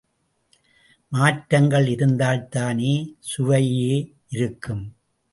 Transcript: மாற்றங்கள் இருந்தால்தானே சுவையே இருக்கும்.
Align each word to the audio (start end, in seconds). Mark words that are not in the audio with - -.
மாற்றங்கள் 1.11 1.87
இருந்தால்தானே 1.87 2.93
சுவையே 3.19 3.93
இருக்கும். 4.29 4.83